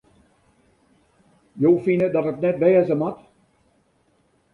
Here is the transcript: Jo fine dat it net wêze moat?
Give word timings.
Jo 1.65 1.73
fine 1.87 2.07
dat 2.15 2.29
it 2.31 2.41
net 2.45 2.57
wêze 2.63 2.95
moat? 3.01 3.17